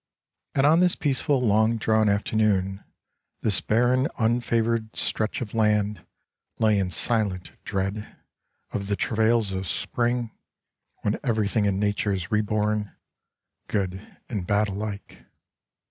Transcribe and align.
And 0.55 0.65
on 0.65 0.79
this 0.79 0.95
peace 0.95 1.21
ful 1.21 1.39
long 1.39 1.77
drawn 1.77 2.09
afternoon 2.09 2.83
this 3.43 3.61
barren 3.61 4.07
unfavored 4.17 4.95
stretch 4.95 5.41
of 5.41 5.53
land 5.53 6.03
lay 6.57 6.79
in 6.79 6.89
silent 6.89 7.51
dread 7.63 8.07
of 8.71 8.87
the 8.87 8.95
travails 8.95 9.51
of 9.51 9.67
spring, 9.67 10.31
when 11.01 11.19
everything 11.23 11.65
in 11.65 11.77
nature 11.77 12.11
is 12.13 12.31
reborn, 12.31 12.93
good 13.67 14.01
and 14.27 14.47
bad 14.47 14.69
alike. 14.69 15.23